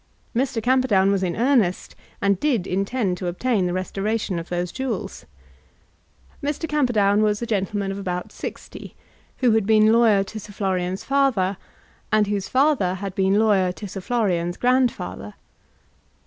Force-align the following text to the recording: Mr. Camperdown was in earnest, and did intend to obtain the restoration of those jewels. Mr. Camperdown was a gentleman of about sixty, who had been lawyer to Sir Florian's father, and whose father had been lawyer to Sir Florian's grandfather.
Mr. 0.35 0.63
Camperdown 0.63 1.11
was 1.11 1.21
in 1.21 1.35
earnest, 1.35 1.95
and 2.23 2.39
did 2.39 2.65
intend 2.65 3.17
to 3.19 3.27
obtain 3.27 3.67
the 3.67 3.71
restoration 3.71 4.39
of 4.39 4.49
those 4.49 4.71
jewels. 4.71 5.27
Mr. 6.43 6.67
Camperdown 6.67 7.21
was 7.21 7.39
a 7.39 7.45
gentleman 7.45 7.91
of 7.91 7.99
about 7.99 8.31
sixty, 8.31 8.95
who 9.45 9.51
had 9.51 9.67
been 9.67 9.91
lawyer 9.93 10.23
to 10.23 10.39
Sir 10.39 10.53
Florian's 10.53 11.03
father, 11.03 11.55
and 12.11 12.25
whose 12.25 12.47
father 12.47 12.95
had 12.95 13.13
been 13.13 13.37
lawyer 13.37 13.71
to 13.73 13.87
Sir 13.87 14.01
Florian's 14.01 14.57
grandfather. 14.57 15.35